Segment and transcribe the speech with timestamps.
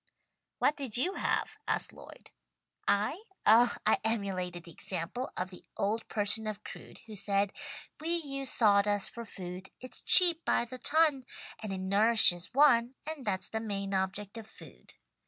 [0.57, 2.31] "What did you have?" asked Lloyd.
[2.87, 3.21] "I?
[3.45, 7.53] Oh I emulated the example of 'The old person of Crewd' who said
[7.99, 9.69] "'We use sawdust for food.
[9.79, 11.27] It's cheap by the ton
[11.61, 14.95] And it nourishes one, And that's the main object of food.'